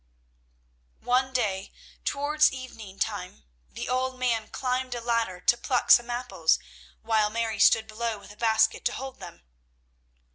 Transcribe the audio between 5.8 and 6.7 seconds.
some apples,